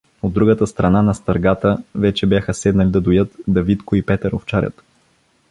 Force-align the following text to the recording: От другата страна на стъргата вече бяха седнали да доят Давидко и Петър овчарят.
От 0.21 0.33
другата 0.33 0.67
страна 0.67 1.01
на 1.01 1.13
стъргата 1.15 1.77
вече 1.95 2.27
бяха 2.27 2.53
седнали 2.53 2.89
да 2.91 3.01
доят 3.01 3.35
Давидко 3.47 3.95
и 3.95 4.05
Петър 4.05 4.31
овчарят. 4.31 4.83